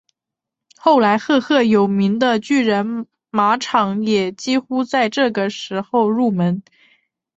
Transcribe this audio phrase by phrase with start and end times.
[0.77, 6.63] 后来赫赫有名的巨人马场也几乎在这个时候入门。